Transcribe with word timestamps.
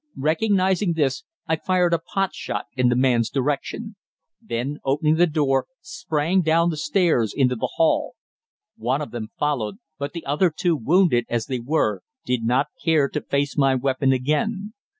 Recognising 0.17 0.93
this, 0.93 1.25
I 1.45 1.57
fired 1.57 1.93
a 1.93 1.99
pot 1.99 2.33
shot 2.33 2.65
in 2.75 2.89
the 2.89 2.95
man's 2.95 3.29
direction; 3.29 3.97
then, 4.41 4.79
opening 4.83 5.17
the 5.17 5.27
door, 5.27 5.67
sprang 5.79 6.41
down 6.41 6.71
the 6.71 6.77
stairs 6.77 7.35
into 7.37 7.55
the 7.55 7.69
hall. 7.75 8.15
One 8.77 9.03
of 9.03 9.11
them 9.11 9.29
followed, 9.37 9.75
but 9.99 10.13
the 10.13 10.25
other 10.25 10.49
two, 10.49 10.75
wounded 10.75 11.25
as 11.29 11.45
they 11.45 11.59
were, 11.59 12.01
did 12.25 12.43
not 12.43 12.69
care 12.83 13.07
to 13.09 13.21
face 13.21 13.55
my 13.55 13.75
weapon 13.75 14.11
again. 14.11 14.73